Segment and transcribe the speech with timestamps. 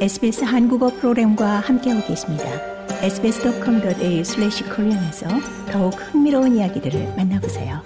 [0.00, 2.44] SBS 한국어 프로그램과 함께하고 계십니다.
[3.02, 5.28] sbs.com.au/korean에서
[5.70, 7.82] 더욱 흥미로운 이야기들을 만나보세요.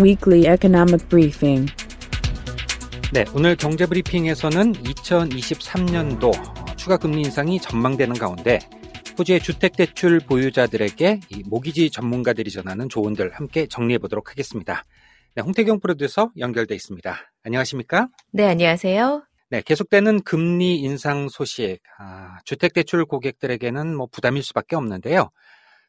[0.00, 1.72] Weekly Economic Briefing.
[3.12, 8.60] 네, 오늘 경제 브리핑에서는 2023년도 추가 금리 인상이 전망되는 가운데
[9.18, 14.84] 호주의 주택대출 보유자들에게 이 모기지 전문가들이 전하는 조언들 함께 정리해 보도록 하겠습니다.
[15.34, 17.16] 네, 홍태경 프로듀서 연결돼 있습니다.
[17.42, 18.08] 안녕하십니까?
[18.32, 19.24] 네, 안녕하세요.
[19.50, 25.30] 네, 계속되는 금리 인상 소식, 아, 주택대출 고객들에게는 뭐 부담일 수밖에 없는데요.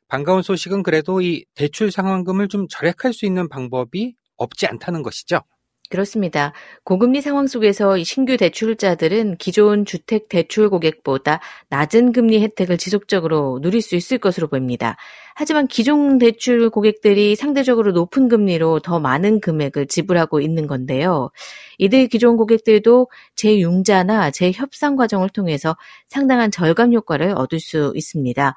[0.07, 5.41] 반가운 소식은 그래도 이 대출 상환금을 좀 절약할 수 있는 방법이 없지 않다는 것이죠.
[5.89, 6.53] 그렇습니다.
[6.83, 11.39] 고금리 상황 속에서 신규 대출자들은 기존 주택 대출 고객보다
[11.69, 14.97] 낮은 금리 혜택을 지속적으로 누릴 수 있을 것으로 보입니다.
[15.33, 21.31] 하지만 기존 대출 고객들이 상대적으로 높은 금리로 더 많은 금액을 지불하고 있는 건데요.
[21.79, 25.75] 이들 기존 고객들도 재융자나 재협상 과정을 통해서
[26.07, 28.53] 상당한 절감 효과를 얻을 수 있습니다.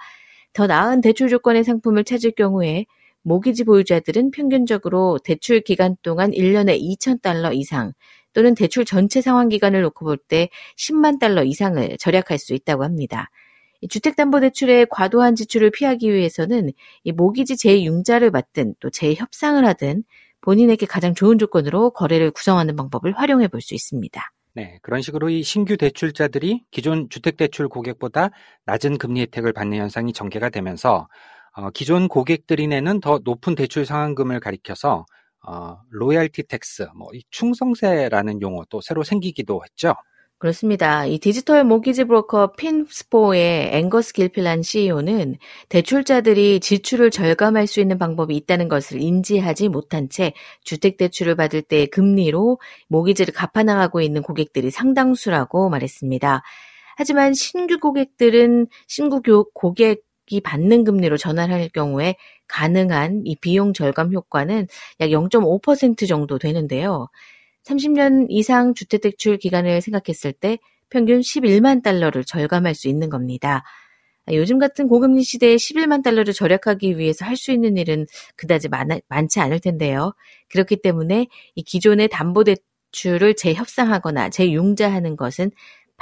[0.52, 2.84] 더 나은 대출 조건의 상품을 찾을 경우에
[3.22, 7.92] 모기지 보유자들은 평균적으로 대출 기간 동안 1년에 2,000달러 이상
[8.32, 13.30] 또는 대출 전체 상환 기간을 놓고 볼 때 10만 달러 이상을 절약할 수 있다고 합니다.
[13.88, 16.70] 주택담보대출의 과도한 지출을 피하기 위해서는
[17.04, 20.04] 이 모기지 재융자를 맡든 또 재협상을 하든
[20.40, 24.20] 본인에게 가장 좋은 조건으로 거래를 구성하는 방법을 활용해 볼 수 있습니다.
[24.54, 28.30] 네, 그런 식으로 이 신규 대출자들이 기존 주택대출 고객보다
[28.66, 31.08] 낮은 금리 혜택을 받는 현상이 전개가 되면서
[31.54, 35.06] 어, 기존 고객들이 내는 더 높은 대출 상환금을 가리켜서
[35.46, 39.94] 어, loyalty tax, 뭐 충성세라는 용어도 새로 생기기도 했죠.
[40.42, 41.06] 그렇습니다.
[41.06, 45.36] 이 디지털 모기지 브로커 핀스포의 앵거스 길필란 CEO는
[45.68, 50.32] 대출자들이 지출을 절감할 수 있는 방법이 있다는 것을 인지하지 못한 채
[50.64, 56.42] 주택 대출을 받을 때 금리로 모기지를 갚아나가고 있는 고객들이 상당수라고 말했습니다.
[56.96, 59.22] 하지만 신규 고객들은 신규
[59.54, 62.16] 고객 이 받는 금리로 전환할 경우에
[62.48, 64.66] 가능한 이 비용 절감 효과는
[65.00, 67.08] 약 0.5% 정도 되는데요.
[67.64, 70.58] 30년 이상 주택대출 기간을 생각했을 때
[70.90, 73.62] 평균 11만 달러를 절감할 수 있는 겁니다.
[74.30, 78.06] 요즘 같은 고금리 시대에 11만 달러를 절약하기 위해서 할 수 있는 일은
[78.36, 80.12] 그다지 많, 많지 않을 텐데요.
[80.50, 85.50] 그렇기 때문에 이 기존의 담보대출을 재협상하거나 재융자하는 것은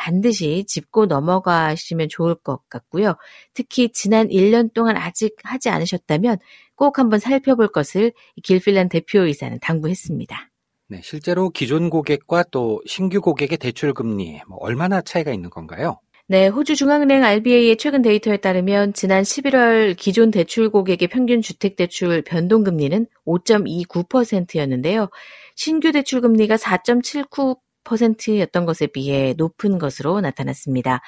[0.00, 3.16] 반드시 짚고 넘어가시면 좋을 것 같고요.
[3.52, 6.38] 특히 지난 1년 동안 아직 하지 않으셨다면
[6.74, 8.12] 꼭 한번 살펴볼 것을
[8.42, 10.50] 길필란 대표이사는 당부했습니다.
[10.88, 16.00] 네, 실제로 기존 고객과 또 신규 고객의 대출 금리 뭐 얼마나 차이가 있는 건가요?
[16.26, 22.22] 네, 호주 중앙은행 RBA의 최근 데이터에 따르면 지난 11월 기존 대출 고객의 평균 주택 대출
[22.22, 25.10] 변동 금리는 5.29%였는데요.
[25.56, 31.00] 신규 대출 금리가 4.79 퍼센트였던 것에 비해 높은 것으로 나타났습니다.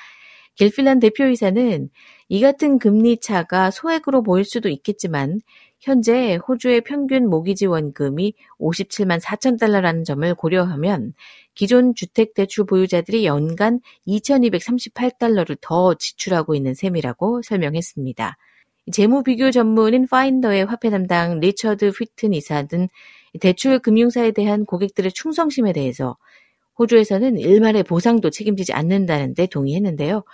[0.54, 1.88] 길필란 대표이사는
[2.28, 5.40] 이 같은 금리 차가 소액으로 보일 수도 있겠지만
[5.80, 11.14] 현재 호주의 평균 모기지 원금이 57만 4천 달러라는 점을 고려하면
[11.54, 18.36] 기존 주택대출 보유자들이 연간 2,238달러를 더 지출하고 있는 셈이라고 설명했습니다.
[18.92, 22.88] 재무 비교 전문인 파인더의 화폐 담당 리처드 휘튼 이사는
[23.40, 26.16] 대출 금융사에 대한 고객들의 충성심에 대해서
[26.82, 30.24] 호주에서는 일말의 보상도 책임지지 않는다는데 동의했는데요.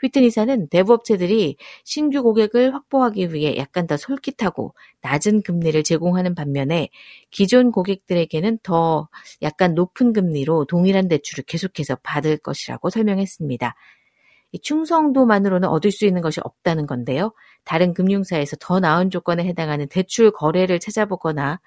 [0.00, 6.90] 휘튼 이사는 대부업체들이 신규 고객을 확보하기 위해 약간 더 솔깃하고 낮은 금리를 제공하는 반면에
[7.30, 9.08] 기존 고객들에게는 더
[9.42, 13.74] 약간 높은 금리로 동일한 대출을 계속해서 받을 것이라고 설명했습니다.
[14.52, 17.32] 이 충성도만으로는 얻을 수 있는 것이 없다는 건데요.
[17.64, 21.60] 다른 금융사에서 더 나은 조건에 해당하는 대출 거래를 찾아보거나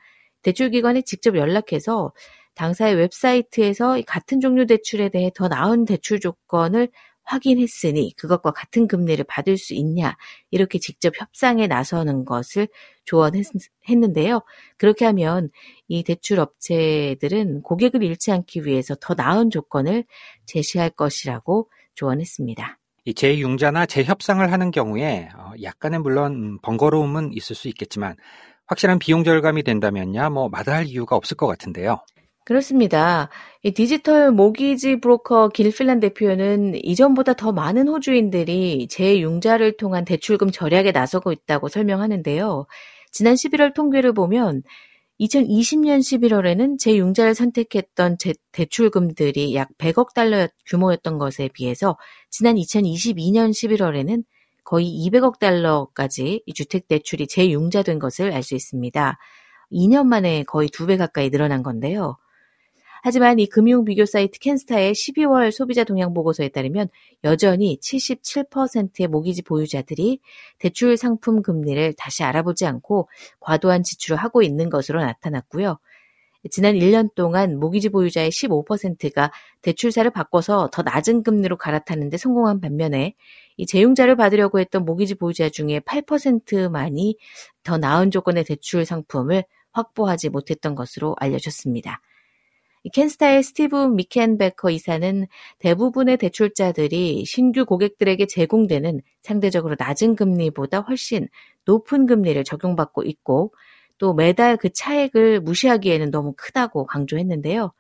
[0.44, 2.14] 대출기관에 직접 연락해서
[2.56, 6.90] 당사의 웹사이트에서 같은 종류 대출에 대해 더 나은 대출 조건을
[7.30, 10.18] 확인했으니 그것과 같은 금리를 받을 수 있냐
[10.50, 12.68] 이렇게 직접 협상에 나서는 것을
[13.06, 14.42] 조언했는데요.
[14.78, 15.50] 그렇게 하면
[15.88, 20.06] 이 대출 업체들은 고객을 잃지 않기 위해서 더 나은 조건을
[20.46, 22.80] 제시할 것이라고 조언했습니다.
[23.06, 28.16] 이 재융자나 재협상을 하는 경우에 어, 약간의 물론 번거로움은 있을 수 있겠지만
[28.66, 32.00] 확실한 비용 절감이 된다면야 뭐 마다할 이유가 없을 것 같은데요.
[32.50, 33.30] 그렇습니다.
[33.62, 41.32] 이 디지털 모기지 브로커 길필란 대표는 이전보다 더 많은 호주인들이 재융자를 통한 대출금 절약에 나서고
[41.32, 42.66] 있다고 설명하는데요.
[43.12, 44.64] 지난 11월 통계를 보면
[45.20, 51.98] 2020년 11월에는 재융자를 선택했던 제, 대출금들이 약 100억 달러 규모였던 것에 비해서
[52.32, 54.24] 지난 2022년 11월에는
[54.64, 59.20] 거의 200억 달러까지 주택 대출이 재융자된 것을 알 수 있습니다.
[59.72, 62.18] 2년 만에 거의 2배 가까이 늘어난 건데요.
[63.02, 66.90] 하지만 이 금융 비교 사이트 캔스타의 12월 소비자 동향 보고서에 따르면
[67.24, 70.20] 여전히 77%의 모기지 보유자들이
[70.58, 73.10] 대출 상품 금리를 다시 알아보지 않고
[73.40, 75.78] 과도한 지출을 하고 있는 것으로 나타났고요.
[76.52, 79.32] 지난 1년 동안 모기지 보유자의 15%가
[79.62, 83.14] 대출사를 바꿔서 더 낮은 금리로 갈아타는데 성공한 반면에
[83.58, 87.18] 이 재융자를 받으려고 했던 모기지 보유자 중에 8%만이
[87.64, 92.02] 더 나은 조건의 대출 상품을 확보하지 못했던 것으로 알려졌습니다.
[92.94, 95.28] 캔스타의 스티브 미켄베커 이사는
[95.60, 101.28] 대부분의 대출자들이 신규 고객들에게 제공되는 상대적으로 낮은 금리보다 훨씬
[101.66, 103.54] 높은 금리를 적용받고 있고
[103.98, 107.74] 또 매달 그 차액을 무시하기에는 너무 크다고 강조했는데요.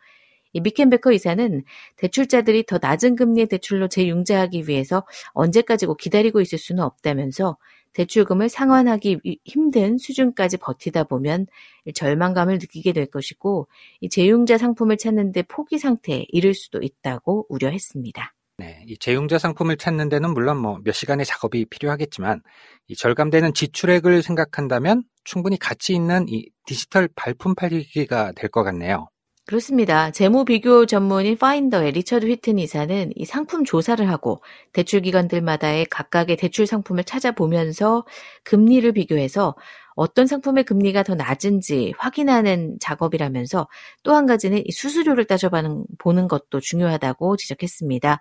[0.52, 1.64] 이 미켄베커 이사는
[1.96, 7.58] 대출자들이 더 낮은 금리의 대출로 재융자하기 위해서 언제까지고 기다리고 있을 수는 없다면서
[7.94, 11.48] 대출금을 상환하기 힘든 수준까지 버티다 보면
[11.94, 13.68] 절망감을 느끼게 될 것이고
[14.02, 18.34] 이 재융자 상품을 찾는데 포기 상태에 이를 수도 있다고 우려했습니다.
[18.58, 22.42] 네, 이 재융자 상품을 찾는 데는 물론 뭐 몇 시간의 작업이 필요하겠지만
[22.88, 29.08] 이 절감되는 지출액을 생각한다면 충분히 가치 있는 이 디지털 발품 팔기가 될 것 같네요.
[29.50, 30.12] 그렇습니다.
[30.12, 34.44] 재무 비교 전문인 파인더의 리처드 휘튼 이사는 이 상품 조사를 하고
[34.74, 38.06] 대출 기관들마다의 각각의 대출 상품을 찾아보면서
[38.44, 39.56] 금리를 비교해서
[39.96, 43.68] 어떤 상품의 금리가 더 낮은지 확인하는 작업이라면서
[44.04, 48.20] 또 한 가지는 이 수수료를 따져보는 것도 중요하다고 지적했습니다.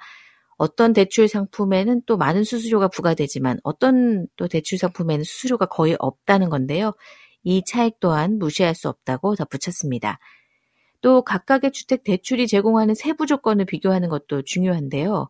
[0.56, 6.94] 어떤 대출 상품에는 또 많은 수수료가 부과되지만 어떤 또 대출 상품에는 수수료가 거의 없다는 건데요.
[7.44, 10.18] 이 차익 또한 무시할 수 없다고 덧붙였습니다.
[11.00, 15.28] 또 각각의 주택 대출이 제공하는 세부 조건을 비교하는 것도 중요한데요.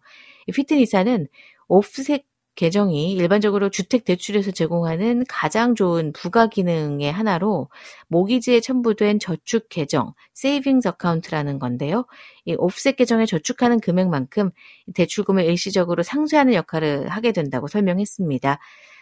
[0.52, 1.28] 피트니사는
[1.68, 2.24] offset
[2.58, 7.68] 계정이 일반적으로 주택 대출에서 제공하는 가장 좋은 부가 기능의 하나로
[8.08, 12.04] 모기지에 첨부된 저축 계정, savings account라는 건데요.
[12.46, 14.50] 이 offset 계정에 저축하는 금액만큼
[14.92, 18.58] 대출금을 일시적으로 상쇄하는 역할을 하게 된다고 설명했습니다.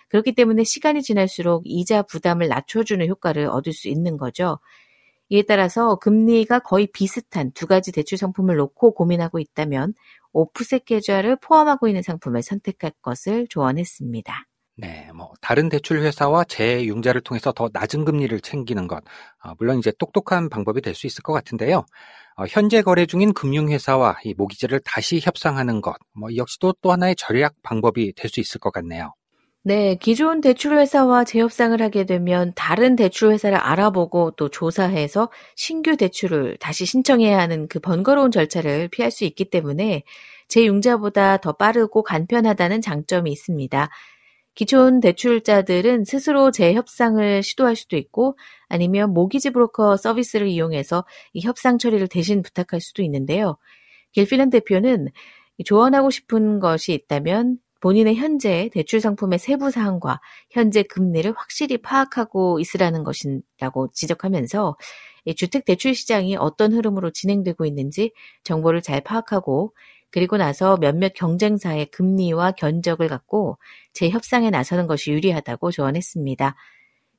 [0.08, 4.58] 그렇기 때문에 시간이 지날수록 이자 부담을 낮춰주는 효과를 얻을 수 있는 거죠.
[5.28, 9.94] 이에 따라서 금리가 거의 비슷한 두 가지 대출 상품을 놓고 고민하고 있다면
[10.32, 14.46] 오프셋 계좌를 포함하고 있는 상품을 선택할 것을 조언했습니다.
[14.78, 19.02] 네, 뭐 다른 대출 회사와 재융자를 통해서 더 낮은 금리를 챙기는 것,
[19.42, 21.86] 어, 물론 이제 똑똑한 방법이 될 수 있을 것 같은데요.
[22.36, 27.54] 어, 현재 거래 중인 금융회사와 이 모기지를 다시 협상하는 것, 뭐 역시도 또 하나의 절약
[27.62, 29.14] 방법이 될 수 있을 것 같네요.
[29.66, 37.36] 네, 기존 대출회사와 재협상을 하게 되면 다른 대출회사를 알아보고 또 조사해서 신규 대출을 다시 신청해야
[37.36, 40.04] 하는 그 번거로운 절차를 피할 수 있기 때문에
[40.46, 43.88] 재융자보다 더 빠르고 간편하다는 장점이 있습니다.
[44.54, 48.38] 기존 대출자들은 스스로 재협상을 시도할 수도 있고
[48.68, 53.58] 아니면 모기지 브로커 서비스를 이용해서 이 협상 처리를 대신 부탁할 수도 있는데요.
[54.12, 55.08] 길필런 대표는
[55.64, 60.20] 조언하고 싶은 것이 있다면 본인의 현재 대출 상품의 세부 사항과
[60.50, 64.76] 현재 금리를 확실히 파악하고 있으라는 것이라고 지적하면서
[65.36, 68.12] 주택 대출 시장이 어떤 흐름으로 진행되고 있는지
[68.44, 69.74] 정보를 잘 파악하고
[70.10, 73.58] 그리고 나서 몇몇 경쟁사의 금리와 견적을 갖고
[73.92, 76.54] 재협상에 나서는 것이 유리하다고 조언했습니다.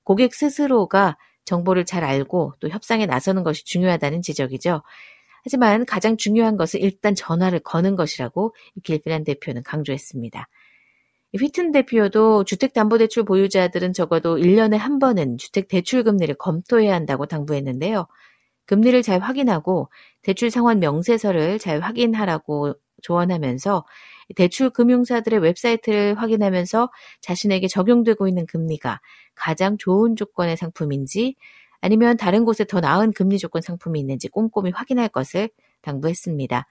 [0.03, 4.81] 고객 스스로가 정보를 잘 알고 또 협상에 나서는 것이 중요하다는 지적이죠.
[5.43, 8.53] 하지만 가장 중요한 것은 일단 전화를 거는 것이라고
[8.83, 10.47] 길피란 대표는 강조했습니다.
[11.37, 18.07] 휘튼 대표도 주택담보대출 보유자들은 적어도 1년에 한 번은 주택대출 금리를 검토해야 한다고 당부했는데요.
[18.65, 19.89] 금리를 잘 확인하고
[20.21, 23.85] 대출 상환 명세서를 잘 확인하라고 조언하면서
[24.35, 26.89] 대출 금융사들의 웹사이트를 확인하면서
[27.21, 28.99] 자신에게 적용되고 있는 금리가
[29.35, 31.35] 가장 좋은 조건의 상품인지
[31.81, 35.49] 아니면 다른 곳에 더 나은 금리 조건 상품이 있는지 꼼꼼히 확인할 것을
[35.81, 36.67] 당부했습니다.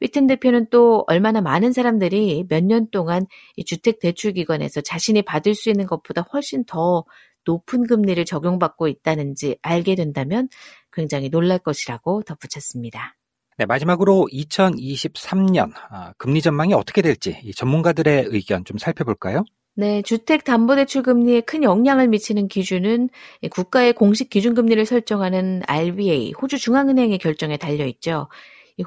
[0.00, 3.26] 위튼 대표는 또 얼마나 많은 사람들이 몇 년 동안
[3.56, 7.04] 이 주택 대출 기관에서 자신이 받을 수 있는 것보다 훨씬 더
[7.46, 10.48] 높은 금리를 적용받고 있다는지 알게 된다면
[10.92, 13.16] 굉장히 놀랄 것이라고 덧붙였습니다.
[13.58, 19.44] 네, 마지막으로 2023년 아, 금리 전망이 어떻게 될지 전문가들의 의견 좀 살펴볼까요?
[19.78, 23.10] 네, 주택담보대출 금리에 큰 영향을 미치는 기준은
[23.50, 28.28] 국가의 공식 기준금리를 설정하는 RBA, 호주 중앙은행의 결정에 달려 있죠.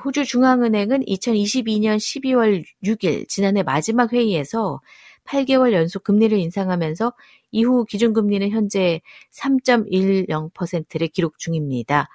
[0.04, 4.82] 호주 중앙은행은 2022년 12월 6일 지난해 마지막 회의에서
[5.26, 7.14] 8개월 연속 금리를 인상하면서
[7.52, 12.10] 이후 기준금리는 현재 3.10%를 기록 중입니다.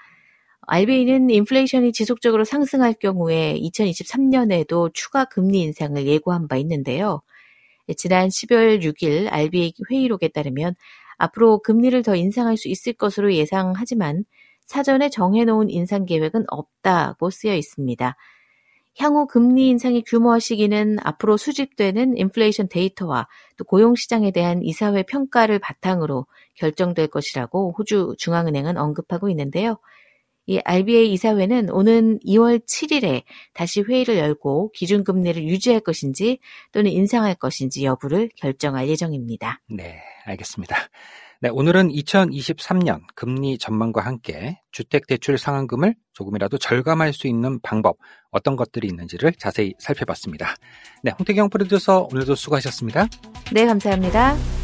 [0.67, 7.23] RBA는 인플레이션이 지속적으로 상승할 경우에 2023년에도 추가 금리 인상을 예고한 바 있는데요.
[7.97, 10.75] 지난 12월 6일 RBA 회의록에 따르면
[11.17, 14.25] 앞으로 금리를 더 인상할 수 있을 것으로 예상하지만
[14.65, 18.17] 사전에 정해놓은 인상 계획은 없다고 쓰여 있습니다.
[18.97, 23.27] 향후 금리 인상의 규모와 시기는 앞으로 수집되는 인플레이션 데이터와
[23.57, 29.79] 또 고용시장에 대한 이사회 평가를 바탕으로 결정될 것이라고 호주 중앙은행은 언급하고 있는데요.
[30.47, 33.23] 이 RBA 이사회는 오는 2월 7일에
[33.53, 36.39] 다시 회의를 열고 기준금리를 유지할 것인지
[36.73, 39.61] 또는 인상할 것인지 여부를 결정할 예정입니다.
[39.69, 40.77] 네, 알겠습니다.
[41.41, 47.99] 네, 오늘은 2023년 금리 전망과 함께 주택대출 상환금을 조금이라도 절감할 수 있는 방법,
[48.31, 50.55] 어떤 것들이 있는지를 자세히 살펴봤습니다.
[51.03, 53.09] 네, 홍태경 프로듀서 오늘도 수고하셨습니다.
[53.53, 54.64] 네, 감사합니다.